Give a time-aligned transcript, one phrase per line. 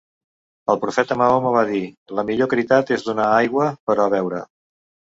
[0.73, 1.83] El profeta Mahoma va dir
[2.21, 4.47] "La millor caritat és donar aigua per a beure".